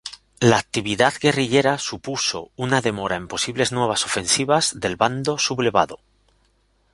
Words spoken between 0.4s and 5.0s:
actividad guerrillera supuso una demora en posibles nuevas ofensivas del